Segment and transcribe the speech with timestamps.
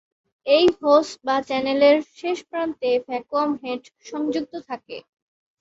[0.45, 3.81] এই হোস বা চ্যানেলের শেষ প্রান্তে ভ্যাকুয়াম হেড
[4.05, 4.97] সংযুক্ত থাকে।